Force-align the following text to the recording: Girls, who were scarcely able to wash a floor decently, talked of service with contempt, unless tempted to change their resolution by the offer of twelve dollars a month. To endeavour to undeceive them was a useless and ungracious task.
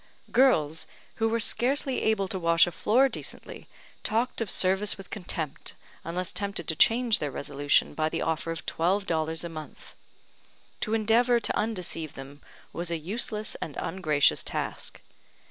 Girls, 0.31 0.87
who 1.17 1.29
were 1.29 1.39
scarcely 1.39 2.01
able 2.01 2.27
to 2.27 2.39
wash 2.39 2.65
a 2.65 2.71
floor 2.71 3.07
decently, 3.07 3.67
talked 4.03 4.41
of 4.41 4.49
service 4.49 4.97
with 4.97 5.11
contempt, 5.11 5.75
unless 6.03 6.33
tempted 6.33 6.67
to 6.67 6.75
change 6.75 7.19
their 7.19 7.29
resolution 7.29 7.93
by 7.93 8.09
the 8.09 8.23
offer 8.23 8.49
of 8.49 8.65
twelve 8.65 9.05
dollars 9.05 9.43
a 9.43 9.47
month. 9.49 9.93
To 10.79 10.95
endeavour 10.95 11.39
to 11.39 11.55
undeceive 11.55 12.13
them 12.13 12.41
was 12.73 12.89
a 12.89 12.97
useless 12.97 13.53
and 13.61 13.77
ungracious 13.77 14.41
task. 14.41 15.01